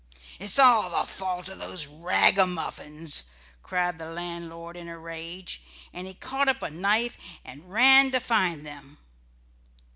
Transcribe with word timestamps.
"It 0.39 0.45
is 0.45 0.57
all 0.57 0.89
the 0.89 1.05
fault 1.05 1.47
of 1.47 1.59
those 1.59 1.85
ragamuffins," 1.85 3.25
cried 3.61 3.99
the 3.99 4.09
landlord 4.09 4.75
in 4.75 4.87
a 4.87 4.97
rage, 4.97 5.61
and 5.93 6.07
he 6.07 6.15
caught 6.15 6.49
up 6.49 6.63
a 6.63 6.71
knife 6.71 7.17
and 7.45 7.71
ran 7.71 8.09
to 8.09 8.19
find 8.19 8.65
them. 8.65 8.97